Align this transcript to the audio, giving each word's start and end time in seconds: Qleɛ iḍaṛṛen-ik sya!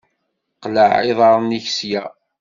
Qleɛ 0.63 0.87
iḍaṛṛen-ik 1.11 1.65
sya! 1.77 2.03